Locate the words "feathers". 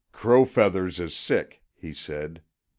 0.45-0.99